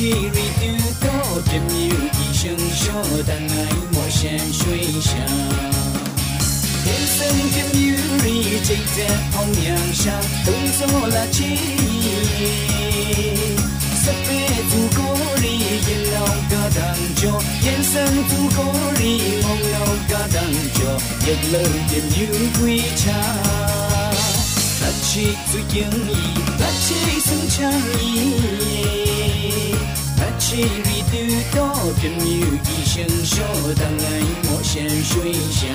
[0.00, 1.24] chỉ vì yêu đó
[1.78, 2.56] yêu thì sân
[2.86, 5.26] cho đàn ai mọi xem suy xa
[6.84, 11.56] Thế sân tìm yêu thì chạy ra phong nhàng sao Tổng gió là chỉ
[14.04, 19.20] Sắp về thu cố đi yên lòng cả đàn cho Yên sân thu cố đi
[19.42, 23.34] mong lòng cả đàn cho Nhật lời tìm yêu quý cha
[24.80, 27.82] Tắt chi tôi dân ý, tắt chi xứng trang
[30.50, 31.18] Chỉ vì từ
[31.56, 31.74] đó,
[33.74, 34.06] 当然
[34.46, 35.68] 我先睡下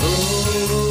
[0.00, 0.87] Oh.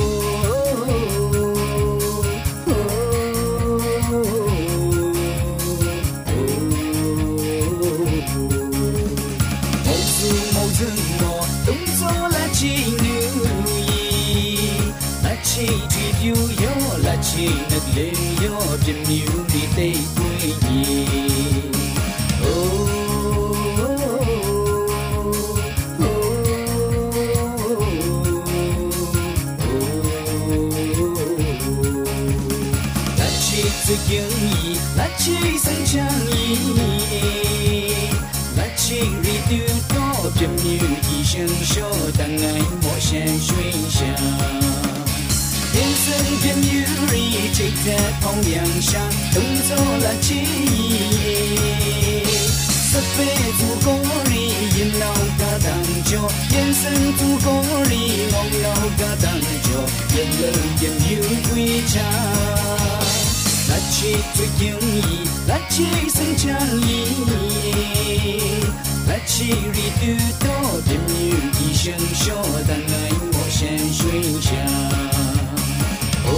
[56.52, 56.84] 人生
[57.18, 57.48] 足够
[57.90, 57.94] 你
[58.32, 59.26] 梦游个当
[59.64, 59.68] 酒，
[60.16, 60.44] 眼泪
[60.82, 61.10] 眼流
[61.50, 61.54] 归
[61.88, 61.96] 家。
[63.70, 63.96] 拿起
[64.34, 64.38] 最
[64.68, 65.76] 友谊，拿起
[66.10, 66.46] 生枪
[66.82, 66.90] 衣，
[69.06, 69.34] 拿起
[69.74, 70.04] 你的
[70.40, 70.46] 刀，
[70.82, 71.12] 点你
[71.60, 71.84] 一生
[72.14, 72.34] 笑，
[72.68, 72.82] 但爱
[73.34, 74.00] 我先睡
[74.42, 74.48] 下。
[76.26, 76.32] 哦、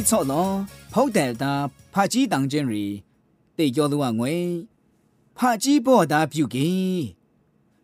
[0.00, 3.02] 一错了，跑得他怕鸡当真哩，
[3.54, 4.26] 得叫路啊我，
[5.34, 7.16] 怕鸡不打表给，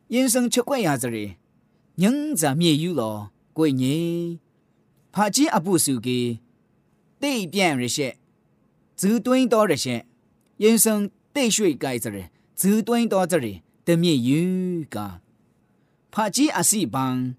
[0.09, 1.37] 人生吃怪伢子哩，
[1.95, 4.39] 人咋没有了，过年，
[5.13, 6.39] 怕鸡阿不输给，
[7.21, 8.17] 对变热些，
[8.97, 10.07] 只蹲到热些，
[10.57, 15.21] 人生对水盖子哩，只蹲到这里得没有个，
[16.11, 17.35] 怕鸡阿是帮，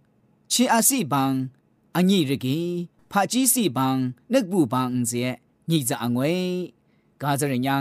[0.47, 1.50] 吃阿是帮，
[1.94, 2.89] 阿你日给。
[3.12, 4.01] ဖာကြီးစီဘန်း
[4.31, 5.21] နှက်ဘူးဘန်းအင်းစီ
[5.69, 6.33] ညိဇာငွေ
[7.21, 7.75] ကာဇရညံ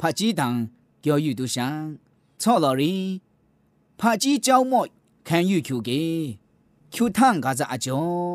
[0.00, 0.56] ဖာကြီးတန်
[1.04, 1.66] ကျော်ယူတူရှံ
[2.40, 2.94] ချော့တော်ရီ
[4.00, 4.88] ဖာကြီးเจ้าမော့
[5.28, 6.02] ခံယူကျူကေ
[6.92, 8.32] ကျူထန်ကာဇာအကျော်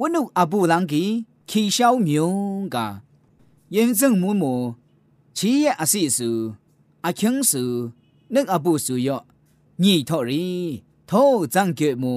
[0.00, 1.04] ဝနုအဘူလန်ကီ
[1.50, 2.30] ခီရှောင်းမြုံ
[2.74, 2.76] က
[3.74, 4.44] ယင်းစံမွမ
[5.36, 6.30] ချီရဲ့အစီအစု
[7.06, 7.62] အချင်းစု
[8.32, 9.08] နှက်အဘူစုရ
[9.82, 10.46] ညိထော်ရီ
[11.08, 12.14] ထိုးဇန်ကေမူ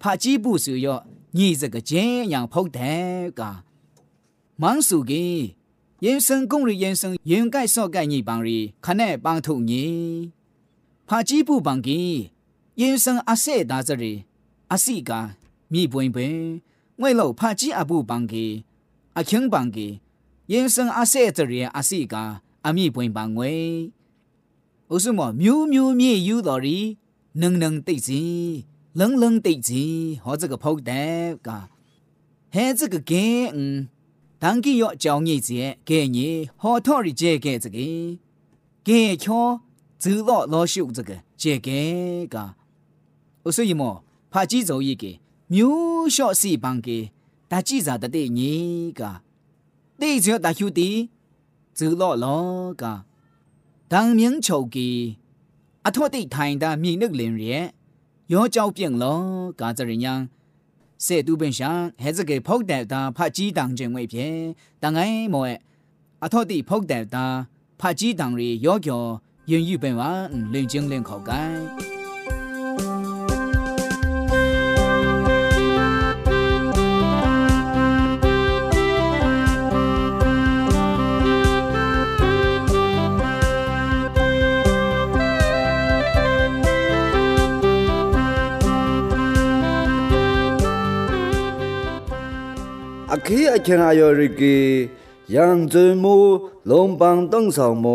[0.00, 0.86] ဖာကြီးဘူးစုရ
[1.35, 3.63] 你这个这样跑得嘎，
[4.55, 5.55] 忙数给。
[5.99, 10.31] 人生公里人生应该少干一帮人，看来帮助你。
[11.05, 12.31] 怕几不帮给，
[12.73, 14.25] 人生阿塞大这里，
[14.69, 15.35] 阿西个
[15.67, 16.61] 米本本，
[16.95, 18.63] 为了怕几阿不帮给，
[19.13, 19.99] 阿轻帮给，
[20.47, 23.91] 人生阿塞这里阿西个阿米本帮为，
[24.87, 26.97] 为什么苗苗灭有道理，
[27.33, 28.65] 能能对齐，
[28.95, 31.69] 冷冷对齐，和这个跑得个，
[32.49, 33.87] 还这个给嗯，
[34.39, 38.19] 当给要教你这给你好套的这给这个，
[38.83, 39.61] 给巧。
[40.01, 42.55] 走到老修这个这个个，
[43.51, 47.11] 所以么，怕记走一个渺小细帮个，
[47.47, 49.21] 大记着的对你个，
[49.99, 51.11] 对着大兄弟
[51.71, 53.05] 走到老个，
[53.87, 54.79] 当面求个，
[55.83, 57.07] 阿托对谈的面那
[58.32, 59.14] ယောเจ้าเปียงลอ
[59.60, 60.20] กาจริยัง
[61.02, 64.28] เสดูเป็นช่างเฮซเกพกแต่ตาพระจีดังเจงไว้เพีย
[64.82, 64.98] ตังไง
[65.30, 65.40] หมอ
[66.22, 67.24] อะทอติพกแต่ตา
[67.80, 69.02] พระจีดังรียอเกียว
[69.50, 70.10] ยืนอยู่เป็นว่า
[70.50, 72.05] เล่นจริงเล่นเข้ากัน
[93.16, 94.56] အခေးအချင်အယောရီကီ
[95.34, 96.16] ယန်ဇွန်မူ
[96.70, 97.86] လုံပန်းတုံဆောင်မ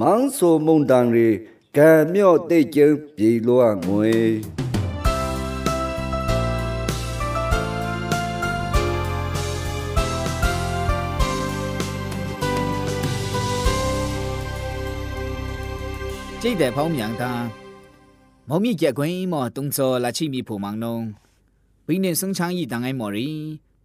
[0.00, 1.28] မောင်ဆူမုန်တန်ရီ
[1.76, 4.16] ကံမြော့တိတ်ကျင်းပြေလောငွေ
[16.40, 17.32] ကျိတ်တဲ့ဖောင်းမြန်တာ
[18.48, 20.98] မောင်မြင့်ကြက်ခွင်းမော်တုံးစောလာချိမိဖို့မောင်နှုံ
[21.86, 23.28] ဘိနေစံချန်းဤတန်အိုင်မော်ရီ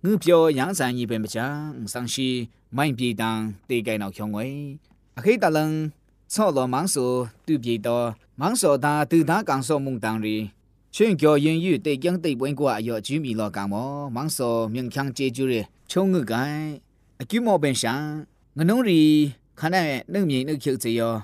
[0.06, 1.46] ငှပြောရန်ဆိုင်ကြီးပဲမချာ
[1.92, 2.28] ဆောင်ရှိ
[2.76, 4.46] မိုင်းပြေတန်းတေကဲနောက်ချုံဝဲ
[5.18, 5.72] အခိတလန်
[6.34, 7.06] ဆော့တော်မန်းဆူ
[7.46, 8.08] သူပြေတော်
[8.40, 10.36] မန်းစောတာသူသားကောင်စောမှုန်တန်းရီ
[10.96, 15.56] ရှင်ကျော်ရင်ယူတေကျန်းတေပွင့်ကွာအယောကျူးမီလောကောင်မောမန်းစောမြင့်ချန်းကျေကျူးရ
[15.92, 16.60] ချုံငှကိုင်
[17.22, 17.94] အကျူးမောပင်ရှာ
[18.58, 19.02] ငနုံးရီ
[19.60, 21.16] ခန္ဓာရဲ့နှုတ်မြိန်နှုတ်ချုပ်စီယော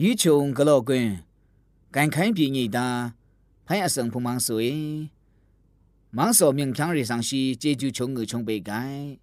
[0.00, 1.10] ယူချုံကလော့ကွင်း
[1.94, 2.86] ကန်ခိုင်းပြင်းညိတာ
[3.66, 4.86] ဖိုင်းအစံဖုံမန်းဆူရင်
[6.14, 9.16] 芒索命強日上西濟居窮語窮北該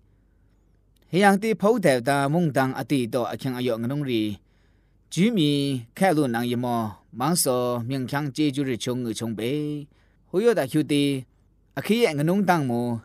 [1.11, 4.39] 黑陽帝普德的夢當阿帝都阿慶阿有農里
[5.07, 9.87] 居民凱路南也麼芒索命強濟居日窮語窮北
[10.25, 11.25] 忽悠的丘帝
[11.75, 13.03] 阿ခိ也農當麼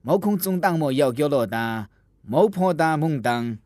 [0.00, 1.86] 毛空中當麼要叫了的
[2.22, 3.58] 毛婆的夢當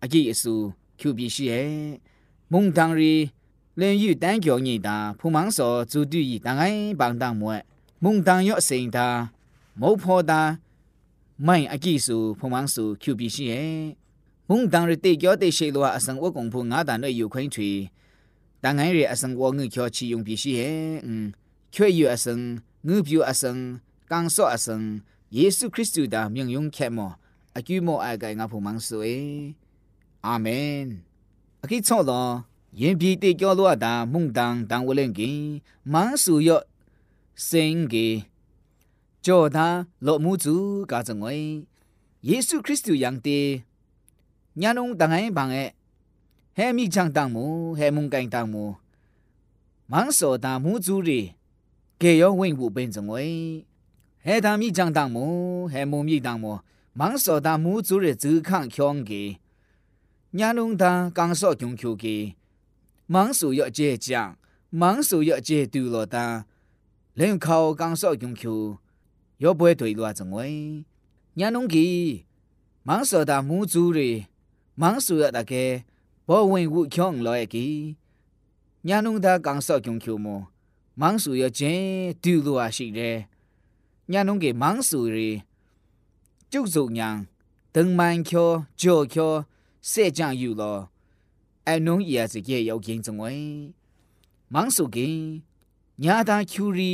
[0.00, 2.00] 阿記耶穌丘比西耶
[2.50, 3.30] 夢當里
[3.74, 7.62] 連玉丹教你的普芒索祖弟以當該幫當麼
[8.04, 9.06] မုန်တန်ရော့စိန်တာ
[9.80, 10.40] မုတ်ဖောတာ
[11.46, 13.78] မိုင်အကြည့်စုဖုံမန်းစုကျူပီရှိရဲ့
[14.48, 17.70] မုန်တန်ရတိကျော်တိရှိလောအစံဝကုံဖုငါတန်ရဲ့ယူခွင်းချွေ
[18.62, 20.78] တန်ငိုင်းရအစံဝငှကျော်ချီယုံပီရှိရဲ့
[21.74, 22.32] ချွေယူအစံ
[22.86, 23.50] ငှပြူအစံ
[24.10, 24.74] ကန်ဆော့အစံ
[25.36, 27.10] ယေရှုခရစ်တုတာမြင့်ယုံခဲမော
[27.56, 29.16] အကျူမောအကိုင်ငါဖုံမန်းစုေ
[30.26, 30.86] အာမင်
[31.62, 32.30] အကိချော့တော်
[32.80, 35.40] ယင်ပြီတိကျော်လောတာမုန်တန်တန်ဝလင်ကင်
[35.92, 36.64] မန်းစုရော့
[37.34, 38.24] 生给
[39.20, 41.66] 叫他落母族家中为
[42.20, 43.64] 耶稣基督样的，
[44.54, 45.74] 伢侬当爱帮诶，
[46.54, 48.76] 还米强当母，还蒙干当母，
[49.86, 51.34] 忙说当母族的，
[51.98, 53.66] 给要问五本中为，
[54.18, 56.60] 还当米强当母，还蒙米当母，
[56.92, 59.38] 忙说当母族的只看强给，
[60.32, 62.36] 伢侬当刚说强求给，
[63.06, 64.38] 忙说要倔强，
[64.70, 66.46] 忙说要倔对了当。
[67.15, 68.77] len khao gang so kyong kyu
[69.37, 70.11] 要不会对路啊？
[70.11, 70.83] 怎位？
[71.35, 72.25] 伢侬记，
[72.83, 74.25] 芒索达母族里，
[74.75, 75.85] 芒索要大概
[76.25, 77.95] 保温物强来个，
[78.81, 80.47] 伢弄他刚少穷求么，
[80.95, 83.25] 芒索要真丢路啊是的，
[84.07, 85.43] 伢弄个芒索里，
[86.49, 87.25] 就做伢，
[87.71, 89.45] 等慢桥脚桥，
[89.81, 90.89] 射将有了，
[91.63, 92.77] 爱弄也是也要
[96.02, 96.92] ညာတာကျူရီ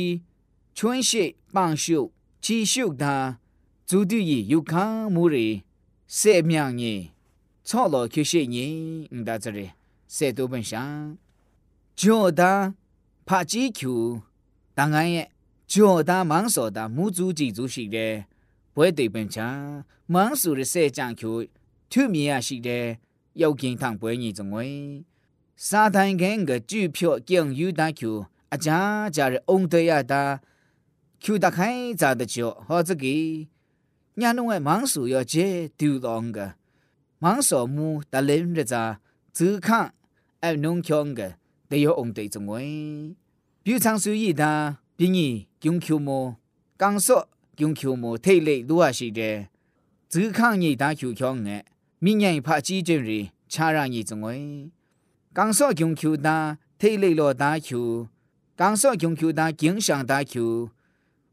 [0.75, 1.99] ချွန်းရှိပန့်ရှု
[2.43, 3.13] ချီရှုတာ
[3.87, 5.47] ဇူတူရီယုခါမူရီ
[6.17, 7.01] စေမြန့်ငင်
[7.67, 9.65] ချော့တော်ကျွရှိငင်ဒါစရီ
[10.15, 10.83] စေတုပန်ရှာ
[11.99, 12.51] ဂျောတာ
[13.27, 13.93] ဖာကြီးကျူ
[14.77, 15.27] တန်ငိုင်းရဲ့
[15.71, 18.13] ဂျောတာမန်းစောတာမူဇူကြည့်ဇူရှိတယ်
[18.75, 19.47] ဘွဲတိပန်ချာ
[20.13, 21.31] မန်းစုရစေကြန့်ကျူ
[21.91, 22.85] သူမြင်ရရှိတယ်
[23.41, 24.67] ယောက်ကင်းထန့်ပွဲညီစုံဝဲ
[25.67, 28.11] စာတိုင်းကဲငါကြည့်ဖြော့ကြင်ယူတန်ကျူ
[28.53, 28.69] အကြ
[29.15, 30.21] ကြရအောင်တရတာ
[31.21, 33.17] ကျူတခိုင်းဇာတကျော်ဟောစကီ
[34.19, 35.47] ညာနုံဝဲမန်းစုရကျဲ
[35.79, 36.47] ဒူတော်ငါ
[37.23, 38.83] မန်းစောမူတလင်းရဇာ
[39.35, 39.89] ဇื้อခန့်
[40.43, 41.27] အနုံကျော်ငါ
[41.69, 42.63] တေယောအောင်တေစုံဝဲ
[43.63, 44.51] ပြူချန်စုဤတာ
[44.97, 46.09] ပြင်းကြီးကျုံကျုံမ
[46.81, 47.25] ကန်စော့
[47.57, 49.37] ကျုံကျုံမထိတ်လေသူဟာရှိတယ်
[50.11, 51.57] ဇื้อခန့်ညိတာကျူကျော်ငါ
[52.03, 53.19] မိညာဖာကြီးကျင်ရီ
[53.51, 54.35] ခြားရညိစုံဝဲ
[55.37, 56.37] ကန်စော့ကျုံကျူတာ
[56.79, 57.81] ထိတ်လေလောတာကျူ
[58.60, 60.70] 刚说供求打经常打球，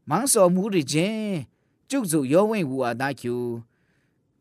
[0.04, 1.46] 忙数木的接。
[1.86, 3.62] 就做要问我啊打球，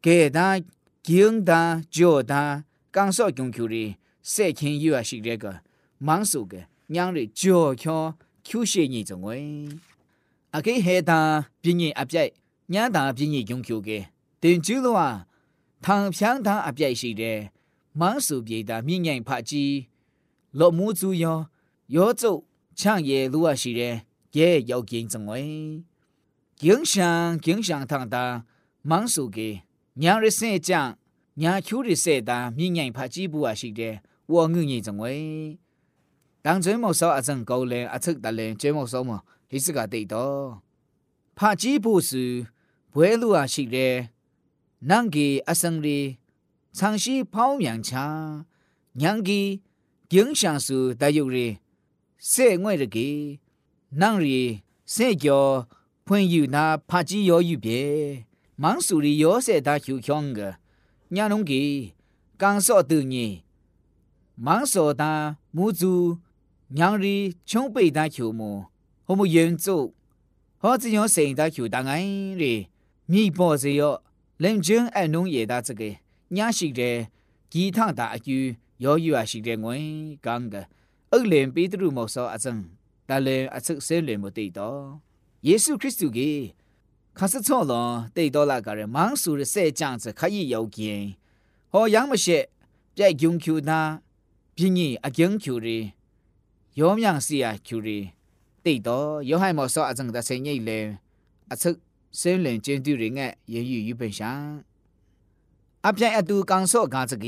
[0.02, 0.60] 给他
[1.04, 5.62] 经他教他，刚说供球的，三千有啊是这个，
[5.98, 9.68] 忙手个，让你教教球些你种位，
[10.52, 12.34] 啊给黑他毕业阿别，
[12.68, 14.06] 让他毕业供球个，
[14.40, 15.28] 等久了啊，
[15.82, 17.50] 他平他阿别是的，
[17.92, 19.90] 忙手别的明年拍机，
[20.52, 21.50] 落木主要
[21.88, 22.46] 要走，
[22.78, 25.84] 抢业路啊是的，也要见种位。
[26.56, 28.44] 经常经常谈到
[28.82, 29.62] 忙数嘅，
[29.94, 30.98] 娘的生讲，
[31.36, 35.60] 娘求的生的，明年怕几步啊是的，我女儿认为，
[36.42, 40.62] 当最冇少阿阵高嘞，阿出得嘞，最冇少么，你是个对多，
[41.36, 42.48] 怕几步是
[42.90, 44.10] 不路啊是的，
[44.80, 46.18] 能给阿生的，
[46.72, 48.46] 长期跑命车，
[48.94, 49.60] 娘嘅
[50.08, 51.58] 经常是带有的，
[52.27, 53.09] စေငွေရကေ
[54.01, 54.43] နန့်ရီ
[54.95, 55.55] စေကျော်
[56.07, 57.83] ဖွင့်ယူနာဖာကြီးရောယူပြေ
[58.63, 60.41] မန်းစုရီရောစေတာချူချောင်းက
[61.15, 61.63] ညာနုံကီ
[62.41, 63.27] ကန်စော့တူညီ
[64.45, 65.13] မန်းစောတာ
[65.57, 65.93] မူဇူ
[66.77, 67.17] ညောင်ရီ
[67.49, 68.51] ချုံပိတ်တာချူမူ
[69.07, 69.77] ဟိုမယင်စု
[70.61, 72.11] ဟောစီယောစိန်တာချူတန်ငိုင်း
[72.41, 72.55] ရီ
[73.11, 73.95] မြိပေါ်စီရော
[74.43, 75.91] လင်ကျင်းအနုံရတာစကေ
[76.37, 76.97] ညာရှိတဲ့
[77.53, 78.39] ဂီထတာအကျူ
[78.85, 79.77] ရောယူရရှိတဲ့ငွေ
[80.25, 80.57] ကန်က
[81.10, 82.70] 二连彼得路冇说阿正，
[83.06, 85.00] 但连阿出三连冇对到。
[85.42, 86.54] 耶稣基督嘅，
[87.14, 91.16] 可是错了，对到那个人忙数的设这样子可以有见，
[91.70, 92.50] 好样么些
[92.96, 94.02] 在供求他，
[94.56, 95.92] 比你啊供求的，
[96.76, 98.12] 有样是啊求的，
[98.64, 100.98] 对到有还冇说啊整个生意嘞，
[101.50, 101.78] 啊出
[102.12, 104.64] 生人监督人嘅言语与本上，
[105.82, 107.28] 啊偏一度刚说讲这个，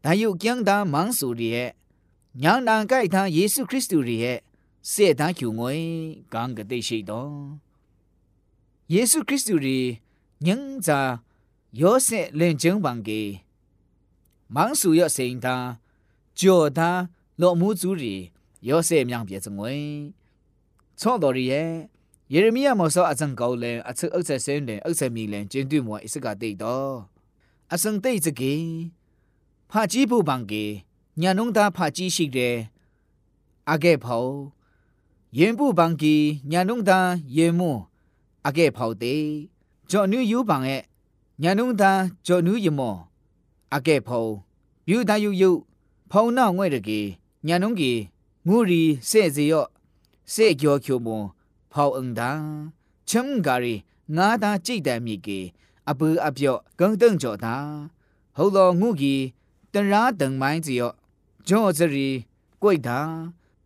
[0.00, 1.74] 但有讲到忙数的，
[2.39, 4.39] ညာနံကြိုက်ထားယေရှုခရစ်သူရဲ့
[4.91, 5.85] စေတန်းကျုံဝင်
[6.33, 7.35] ကံကတိရှိတော်
[8.93, 9.87] ယေရှုခရစ်သူရဲ့
[10.45, 10.99] ညင်းသာ
[11.81, 13.21] ယောဆက်လင်ကျုံပံကေ
[14.55, 15.55] မောင်စုရစိန်သာ
[16.39, 16.89] ကြောသာ
[17.41, 18.15] လောမှုစုရီ
[18.67, 19.87] ယောဆက်မြောင်ပြေစုံဝင်
[21.01, 21.69] ဆောတော်ရဲ့
[22.33, 26.93] ယေရမိယမောဆောအစံကောလင်အချအုပ်ဆက်စင်းလင်အုပ်ဆက်မီလင်ကျင်းတွမွအစ်စကတိတ်တော်
[27.73, 28.55] အစံတိတ်စကေ
[29.71, 30.65] ဖာကြီးဖို့ပံကေ
[31.21, 32.55] ညာနုံသာဖာကြီးရှိတယ်
[33.71, 34.25] အကဲဖော
[35.37, 36.15] ရင်ပုပန်ကီ
[36.51, 36.99] ညာနုံတာ
[37.35, 37.79] ယေမွန်
[38.47, 39.15] အကဲဖောက်တေ
[39.89, 40.83] ဂျော်နူယူပန်ရဲ့
[41.41, 41.91] ညာနုံတာ
[42.25, 42.95] ဂျော်နူယမော
[43.75, 44.27] အကဲဖော
[44.89, 45.51] ယူတာယူယူ
[46.11, 46.99] ဖောင်းနာငွဲ့တကေ
[47.47, 47.91] ညာနုံကီ
[48.47, 49.65] ငူရီစဲစီယော
[50.33, 51.25] စဲကျော်ချိုမွန်
[51.71, 52.31] ဖောက်အန်တာ
[53.09, 53.75] ချမ်ဂါရီ
[54.15, 55.39] ငါတာကြိတ်တမ်းမိကေ
[55.89, 57.55] အပူအပြော့ဂုံတုံကြော်တာ
[58.35, 59.15] ဟုတ်တော်ငုကီ
[59.73, 60.91] တရာတန်မိုင်းစီယော
[61.47, 62.07] ကျော်စရီ
[62.61, 62.99] ကိုိတ်တာ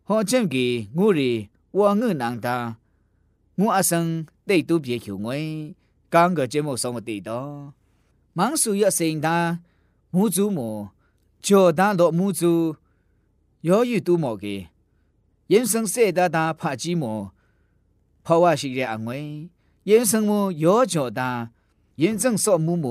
[0.07, 0.65] ဟောချင်းကီ
[0.97, 1.31] ငုရီ
[1.77, 2.55] ဝါငှနန်တာ
[3.59, 3.99] ငုအစံ
[4.47, 5.37] တိတ်တူပြေချုံဝဲ
[6.13, 7.53] ကန်းကကျမဆောင်တိတော်
[8.37, 9.35] မန်းစုရစိန်တာ
[10.13, 10.59] မူးစုမ
[11.45, 12.53] ကျော်တန်းတော်မူးစု
[13.67, 14.55] ရောယူတူမော်ကီ
[15.51, 17.03] ရင်စံစေတာတာဖာကြီးမ
[18.25, 19.19] ဖဝရှိတဲ့အငွေ
[19.89, 20.31] ရင်စံမ
[20.63, 21.29] ရောကျော်တာ
[22.01, 22.85] ရင်စံစော့မူမ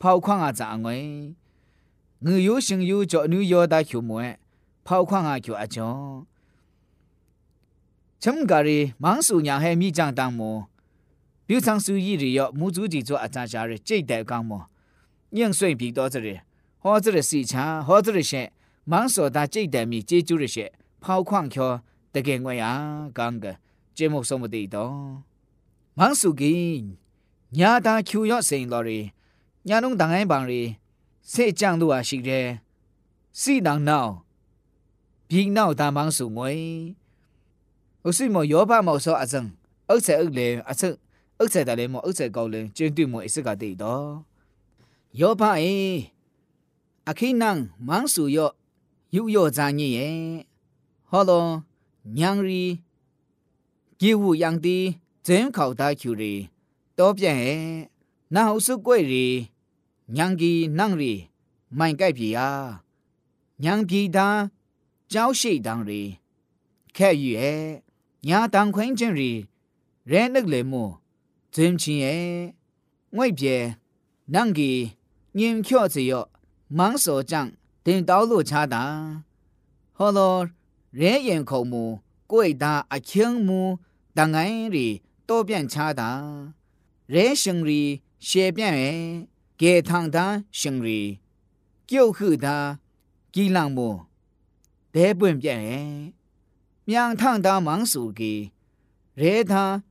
[0.00, 0.98] ဖောက်ခွမ်းအကြအငွေ
[2.24, 4.26] ငယူရှင်ယူကြောနူယောတာကျုံမွဲ
[4.86, 6.00] ပေါခွန်ငါကျုံအကျော်
[8.22, 10.40] ချမ်ဂါရီမန်းစုညာဟဲမိကြံတန်းမ
[11.46, 14.52] ပြုဆောင်စုဤရီယောမူစုကြည်ကျောအချာချာရကြိတ်တဲ့ကောင်းမ
[15.34, 16.28] ညံ့ဆွင့်ပြီးတော့စရ
[16.82, 18.42] ဟောစရစီချာဟောစရရှေ
[18.90, 20.66] မန်းစောတာကြိတ်တယ်မိကျေကျူးရရှေ
[21.02, 21.74] ပေါခွန်ကျော်
[22.14, 23.46] တကယ်ငွေအားကောင်းက
[23.96, 24.96] ကျေမုတ်ဆုံးမသိတော့
[25.98, 26.84] မန်းစုကင်း
[27.58, 28.98] ညာတာကျူရော့စိန်တော်ရီ
[29.68, 30.62] ညာနုံတန်ငိုင်းပံရီ
[31.32, 32.46] စေကြံတို့ဟာရှိတယ်
[33.40, 34.10] စီနောင်နောင်
[35.28, 36.52] ပြင်းနောက်တာမောင်စုငွေ
[38.06, 39.40] ဥစီမယောဘမောဆောအစံ
[39.88, 40.82] အုတ်ဆက်အုတ်လေအစ
[41.38, 44.08] အုတ်ဆက်တယ်လေမအုတ်ဆက်ကောင်းလေကျင်းတွေ့မအစ်စကတိတော်
[45.20, 45.74] ယောဘအေ
[47.08, 47.50] အခိနံ
[47.88, 48.50] မောင်စုယော
[49.14, 50.10] ယူယောဇာညိယေ
[51.10, 51.52] ဟောလုံး
[52.18, 52.64] ညံရီ
[54.00, 54.76] ကိဝူယံတီ
[55.26, 56.32] ဇင်းခေါတာကျူရီ
[56.98, 57.42] တောပြဲ့
[58.34, 59.26] နာဟုတ်စု꿰ရီ
[60.05, 61.29] 娘的能哩，
[61.69, 62.83] 蛮改变啊，
[63.57, 64.51] 娘皮他
[65.07, 66.17] 教谁当哩，
[66.93, 67.83] 开语诶，
[68.21, 69.47] 娘当宽真哩，
[70.03, 71.01] 人那个么？
[71.51, 72.55] 真亲诶，
[73.09, 73.77] 我别
[74.25, 74.91] 能给
[75.33, 76.29] 人巧只有
[76.69, 77.51] 忙所长
[77.83, 79.23] 等道路差大，
[79.91, 80.49] 好了，
[80.91, 83.79] 人言口目贵大啊轻目，
[84.13, 86.53] 当然里多变差大，
[87.05, 89.27] 人生里写变诶，
[89.57, 91.19] 给堂堂生里，
[91.85, 92.79] 就后他
[93.31, 94.05] 给人目，
[94.91, 96.13] 得不变诶，
[96.85, 98.51] 命堂堂忙数给，
[99.13, 99.83] 人他。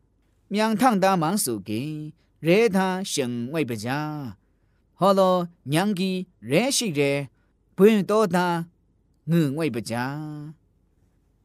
[0.52, 4.36] 娘汤大忙手给，热他行为不佳。
[4.94, 7.28] 好了，娘给热死的，
[7.76, 8.66] 不用多大，
[9.26, 10.52] 我为不佳。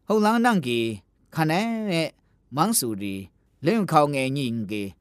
[0.06, 2.14] 后浪人给看来
[2.50, 3.30] 忙手的，
[3.60, 4.96] 两靠眼人给，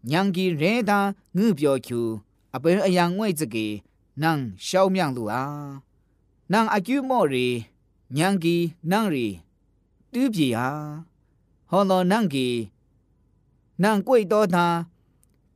[0.00, 2.22] 娘给热他我表求，
[2.55, 3.67] အပင်အယံငွေစကေ
[4.21, 5.69] နန်းရှောင်းမြန်လူအား
[6.51, 7.47] နန်းအကျူမော့ရီ
[8.17, 8.55] ညံကီ
[8.91, 9.27] နန်းရီ
[10.11, 10.69] တူးပြေဟာ
[11.69, 12.47] ဟောတော်နန်းကီ
[13.81, 14.65] နန်းကိုိတော်သာ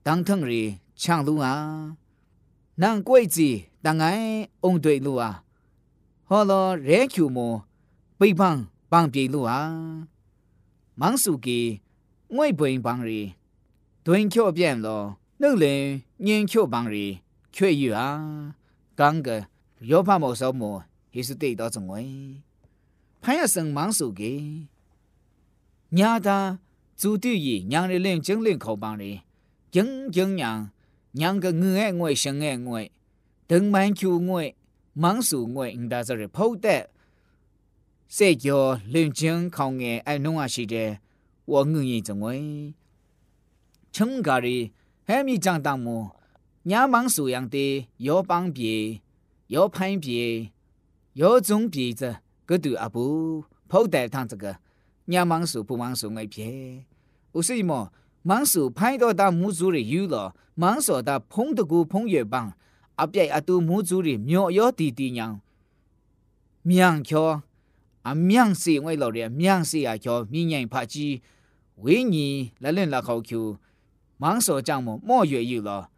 [0.06, 0.62] တန်းထံရီ
[1.02, 1.68] ချန်လူအား
[2.82, 3.50] နန်းကိုိစီ
[3.84, 4.30] တန်ငိုင်း
[4.64, 5.38] အုံတွေ့လူအား
[6.28, 7.38] ဟောတော်ရဲကျူမ
[8.20, 9.74] ပိပန်းပန်းပြေလူအား
[11.00, 11.60] မန်းစုကီ
[12.36, 13.22] ငွေပွင်ပန်းရီ
[14.06, 15.06] တွင်ကျော်ပြန့်တော်
[15.43, 17.21] 能人年桥帮里，
[17.53, 18.57] 却有啊！
[18.95, 19.47] 刚个
[19.81, 22.43] 要怕冇什么，也是对到中位，
[23.21, 24.67] 潘一生忙手机，
[25.91, 26.59] 伢的。
[26.97, 29.21] 做对伊娘的领精灵口帮里，
[29.71, 30.73] 经经娘
[31.13, 32.85] 娘个我爱我心爱我，
[33.47, 34.53] 等满求我
[34.95, 36.91] 忙数我，唔大这里跑得，
[38.09, 40.99] 谁叫领精靠我爱弄啊是的，
[41.45, 42.35] 我我也怎么？
[43.93, 44.73] 成家里
[45.05, 46.17] 还没长大么？
[46.65, 49.01] 娘忙数样的，要帮别，
[49.47, 50.51] 要攀别，
[51.15, 54.59] 要种别子，个都阿不跑得趟这个。
[55.07, 56.85] 娘忙数不忙数我撇。
[57.33, 57.93] 我是么？
[58.23, 62.53] 忙数拍到大母猪的有了，忙说的碰得过碰月棒，
[62.97, 65.41] 阿别阿都母猪的苗苗弟弟娘，
[66.63, 67.43] 命巧
[68.03, 71.23] 啊命是为老的命是啊巧，明年怕鸡
[71.77, 73.57] 为你来人来好求，
[74.23, 75.91] 忙说讲么莫月有了，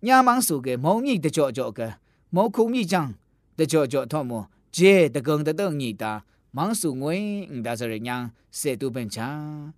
[0.00, 1.98] 娘忙数个毛你的脚脚个，
[2.30, 3.14] 毛苦米讲
[3.56, 6.24] 的脚脚他么，这的更的等你的。
[6.50, 9.72] 忙数我，唔打这人娘，谁都变强。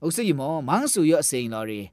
[0.00, 1.90] 我是一么忙数要生了哩，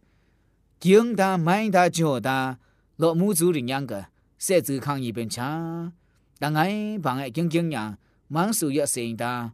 [0.80, 2.60] 经大买大脚大，
[2.95, 4.08] 落母猪的两个，
[4.39, 5.91] 谁只看一边强，
[6.39, 7.98] 当然帮爱经经样，
[8.30, 9.52] 忙数要生大，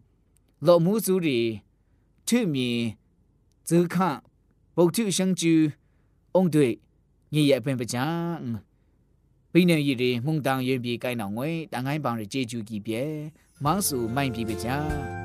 [0.59, 1.61] 落母猪的，
[2.23, 2.97] 出面
[3.65, 4.23] 只看
[4.75, 5.71] 不出生猪，
[6.31, 6.79] ông 对，
[7.29, 8.59] 你也变不强。
[9.53, 12.43] bây giờ gì đi mong đang yên bị cái nào ấy đang ai bằng để chế
[12.43, 14.79] chủ kỳ bé mang sự may bị bị cha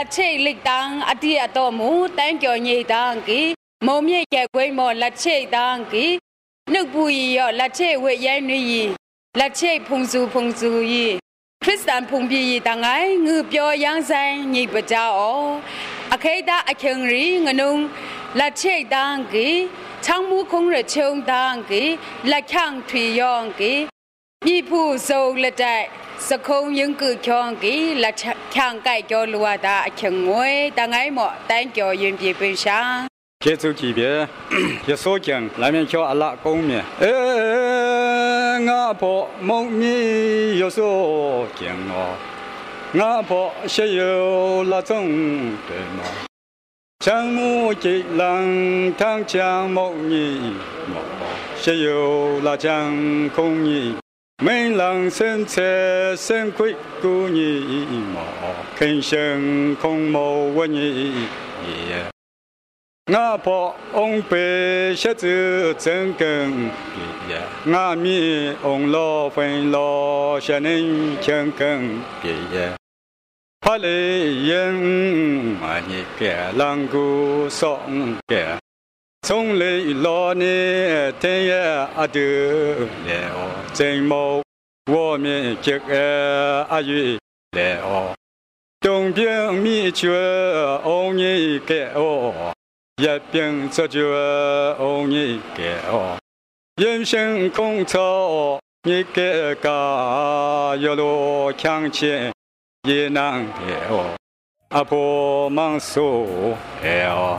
[0.00, 3.40] လက်ချိတ်လိတ်တန်းအတိအတော်မူတန်းကျော်ညိတန်းကီ
[3.86, 6.06] မုံမြိတ်ကျဲကွိမောလက်ချိတ်တန်းကီ
[6.72, 8.60] နှုတ်ပူရီရောလက်ချိတ်ဝဲရိုင်းနွီ
[9.38, 11.06] လက်ချိတ်ဖုန်စုဖုန်စုရီ
[11.62, 15.10] ခရစ်စတန်ဖုန်ပြေရီတငိုင်းငူပြောရန်းဆိုင်ညိပကြော
[16.14, 17.74] အခေတာအခင်းရီငနုံ
[18.38, 19.48] လက်ချိတ်တန်းကီ
[20.04, 21.82] ချောင်းမှုခုံရချုံတန်းကီ
[22.30, 23.72] လက်ချန့်ထွေယောင်ကီ
[24.44, 25.86] မြည်ဖူစုံလက်တိုက်
[26.26, 28.10] สคงยังคือชองกีละ
[28.54, 33.08] ช่างไก่จอลัวตาเฉิงงวยตาไงหมอแตงจอยืนปีเป็นช้าง
[33.44, 34.00] 接触级别
[34.88, 37.06] 也缩紧，那边叫阿拉公面，呃，
[38.66, 42.16] 阿婆梦咪有缩紧哦，
[42.98, 45.06] 阿婆是有那种
[45.68, 46.00] 对吗？
[46.98, 50.40] 长木吉郎汤江梦咪，
[50.92, 51.00] 梦
[51.62, 53.94] 是有那江空咪。
[54.40, 55.60] 梅兰生菜
[56.14, 58.22] 生桂姑泥一抹
[58.76, 59.18] 沉香
[59.80, 60.90] 空没闻爷
[61.88, 66.70] 爷阿婆红白喜字正根
[67.74, 70.38] 阿弥陀佛南无
[71.20, 72.76] 僧伽南无
[74.46, 78.67] 僧伽南无室利益耶
[79.28, 79.66] 从来
[80.02, 81.54] 老年天也
[81.94, 82.18] 阿得
[83.06, 84.42] 来哦，真冇
[84.90, 87.18] 我们这个阿姨
[87.54, 88.14] 来哦，
[88.80, 90.08] 东边米却
[90.82, 92.54] 翁你给哦。
[92.96, 94.00] 一边做着
[94.78, 96.16] 哦你给哦，
[96.76, 102.32] 人生空草你给个一路向前
[102.88, 104.06] 也难给哦，
[104.70, 106.26] 阿婆忙说
[106.82, 107.38] 哎哦。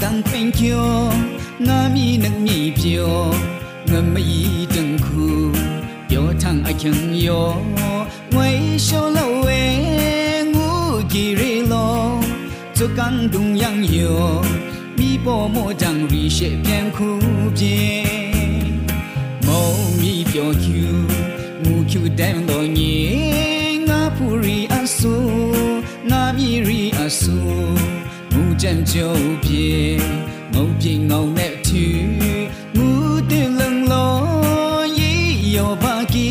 [0.00, 0.76] 当分桥，
[1.58, 5.50] 我咪能咪表，我们一阵哭，
[6.08, 7.56] 表汤爱强哟，
[8.32, 8.44] 我
[8.78, 12.20] 小老喂，我给瑞咯，
[12.72, 14.42] 做感动样哟，
[14.96, 17.18] 咪波莫当瑞些偏苦
[17.54, 18.04] 边，
[19.46, 20.70] 莫咪表球，
[21.64, 25.08] 我球当多年，我不瑞阿苏。
[26.06, 27.30] 那米瑞阿苏，
[28.63, 29.67] ကြံကြုံပြေ
[30.53, 31.85] မုံပြေငောင်းနဲ့ထူ
[32.77, 32.89] ငူ
[33.29, 35.13] တင်လုံလုံးရေ
[35.55, 36.29] ရောပါကီ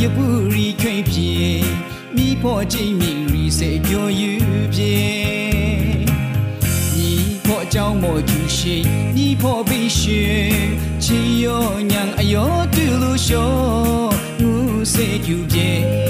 [0.00, 1.32] ရပူရီခွေပြေ
[2.16, 4.32] မိဖို့ချိန်မီရီစေပြောယူ
[4.72, 4.96] ပြေ
[6.96, 7.12] မိ
[7.44, 8.76] ဖို့ကြောင့်မို့ကျူရှိ
[9.16, 10.68] မိဖို့ပြီးရှင်
[11.04, 13.50] ချီယောညံအယောတူလူရှော
[14.40, 14.52] ငူ
[14.92, 16.03] စေကျူပြေ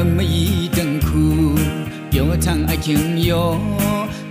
[0.00, 1.58] 我们一等苦，
[2.10, 3.58] 表汤爱情哟，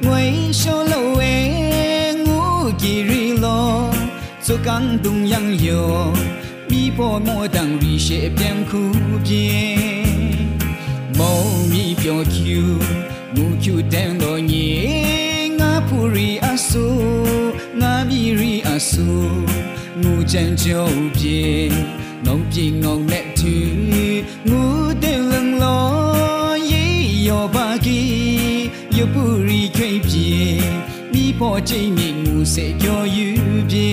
[0.04, 3.90] 我小老哎，我给瑞咯，
[4.42, 6.12] 做感动样哟，
[6.70, 8.92] 咪婆莫当瑞些变苦
[9.24, 10.06] 变，
[11.18, 12.80] 莫咪表求，
[13.36, 16.80] 我求等多年，我不瑞阿苏，
[17.80, 19.02] 我咪瑞阿苏。
[19.96, 21.70] ngủ chân châu bia
[22.26, 23.48] ngọc bia ngọc nẹ thứ
[31.41, 33.29] ပေါ်ကြည့်မြင်မှုစေကျော်ယူ
[33.71, 33.91] ပြေ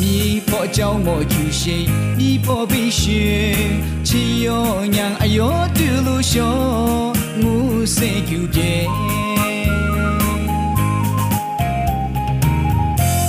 [0.00, 1.76] မြေပေါ်ကြောင်းမော်ကျူရှိ
[2.18, 3.66] မြေပေါ်ပြီးရှင်
[4.06, 6.56] ချီယောညံအယောတူလူရှော
[7.40, 7.54] ငူ
[7.96, 8.74] စေကျူပြေ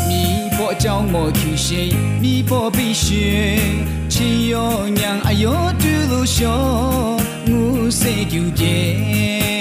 [0.09, 0.25] မြေ
[0.57, 1.83] ပေါ်ကြောင်းမော်ကျူရှိ
[2.21, 3.67] မြေပေါ်ပြီးရှင်
[4.13, 6.61] ချီယောညံအယောတူလူရှော
[7.49, 7.61] ငူ
[7.99, 9.56] စေကျူပြေ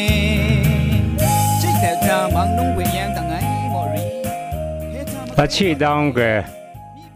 [5.36, 6.42] 把去当个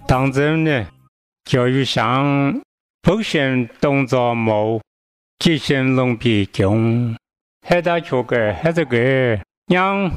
[0.07, 0.87] 当真呢，
[1.47, 2.61] 教育上
[3.01, 4.79] 不先动作某，
[5.38, 7.16] 即先弄比穷，
[7.66, 9.38] 还打球个还这个
[9.69, 10.11] 让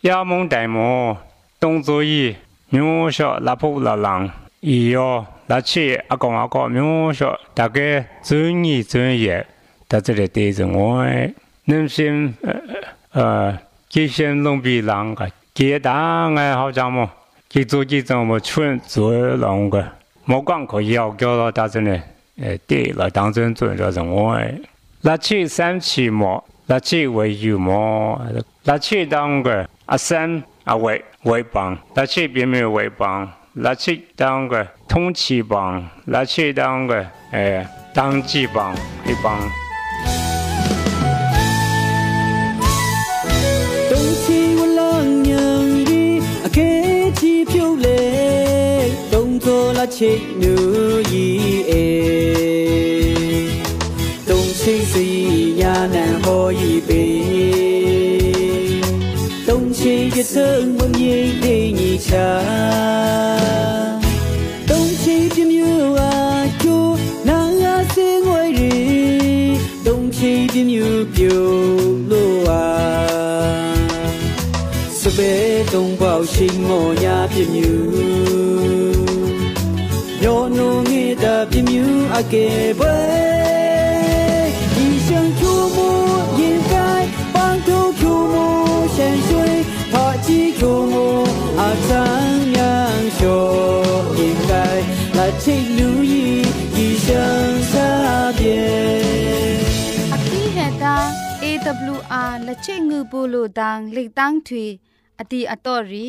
[0.00, 1.16] 亚蒙戴蒙
[1.60, 2.34] 动作一
[2.72, 9.46] 渺小拉普拉郎，一要拉起阿公阿公渺小，大概尊一尊也，
[9.86, 11.06] 到这里对着我，
[11.66, 12.60] 能心呃
[13.12, 13.65] 呃。
[13.96, 17.10] 吉先弄比啷个吉当爱好像么
[17.48, 19.82] 吉做吉做么村做啷个
[20.26, 22.02] 莫讲可要叫到大真嘞
[22.36, 24.38] 诶对了当真做着人我
[25.00, 28.20] 那去三期么那去为有么
[28.64, 39.65] 那去当个阿三阿伟伟帮那去边没有伟帮那去当个通气帮那去当个诶当季帮一帮。
[50.00, 50.54] ချိတ်နူ
[51.12, 51.28] ရီ
[51.70, 51.86] အေ
[54.28, 55.06] တုံချိတ်စီ
[55.60, 57.04] ညာနံဟောဤပေ
[59.48, 62.28] တုံချိတ်ကဆုံမမြိတေညီချာ
[64.70, 66.96] တုံချိတ်ပြမြူအားကျိုး
[67.28, 68.74] နာငါစင်ငွေရီ
[69.86, 71.44] တုံချိတ်ပြမြူပြို
[72.10, 73.76] လို့အား
[75.00, 75.56] စပယ်
[80.58, 82.98] တုံပေါရှိမောညာပြမြူယောနုငေတပြမြူအကေပွဲ
[84.74, 85.88] ဒီရှန်ချူမူ
[86.38, 88.46] ရင်ကိုင်ပန်းတူချူမူ
[88.94, 89.50] ရှန်ရွှေ
[89.92, 91.06] ပါချီချူမူ
[91.60, 92.04] အသံ
[92.54, 92.72] ညံ
[93.16, 93.46] လျှော
[94.18, 94.84] ရင်ကိုင်
[95.16, 98.60] လာချိတ်လူကြီးဒီရှန်စားပြေ
[100.14, 100.96] အခီဟတာ
[101.42, 104.66] AWR လက်ချိတ်ငူပူလို့တန်းလိတ်တန်းထွေ
[105.20, 106.08] အတီအတော်ရီ